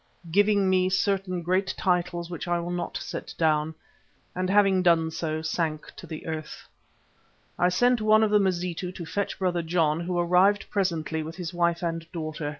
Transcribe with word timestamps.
_giving 0.31 0.67
me 0.67 0.89
certain 0.89 1.43
great 1.43 1.75
titles 1.77 2.27
which 2.27 2.47
I 2.47 2.59
will 2.59 2.71
not 2.71 2.97
set 2.97 3.35
down, 3.37 3.75
and 4.33 4.49
having 4.49 4.81
done 4.81 5.11
so 5.11 5.43
sank 5.43 5.95
to 5.97 6.07
the 6.07 6.25
earth. 6.25 6.67
I 7.59 7.69
sent 7.69 8.01
one 8.01 8.23
of 8.23 8.31
the 8.31 8.39
Mazitu 8.39 8.91
to 8.93 9.05
fetch 9.05 9.37
Brother 9.37 9.61
John, 9.61 9.99
who 9.99 10.17
arrived 10.17 10.65
presently 10.71 11.21
with 11.21 11.35
his 11.35 11.53
wife 11.53 11.83
and 11.83 12.11
daughter. 12.11 12.49